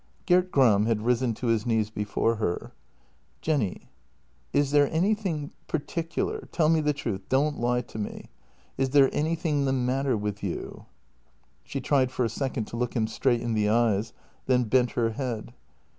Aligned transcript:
Gert 0.25 0.51
Gram 0.51 0.87
had 0.87 1.03
risen 1.03 1.35
to 1.35 1.45
his 1.45 1.63
knees 1.67 1.91
before 1.91 2.37
her:" 2.37 2.73
Jenny— 3.43 3.91
is 4.51 4.71
there 4.71 4.91
anything— 4.91 5.51
particular— 5.67 6.47
tell 6.51 6.69
me 6.69 6.81
the 6.81 6.91
truth— 6.91 7.29
don't 7.29 7.59
lie 7.59 7.81
to 7.81 7.99
me— 7.99 8.31
is 8.79 8.89
there 8.89 9.11
anything 9.13 9.65
the 9.65 9.73
matter 9.73 10.17
with 10.17 10.41
you?" 10.41 10.87
She 11.63 11.81
tried 11.81 12.11
for 12.11 12.25
a 12.25 12.29
second 12.29 12.65
to 12.69 12.77
look 12.77 12.95
him 12.95 13.05
straight 13.05 13.41
in 13.41 13.53
the 13.53 13.69
eyes, 13.69 14.11
then 14.47 14.63
bent 14.63 14.93
her 14.93 15.11
head. 15.11 15.53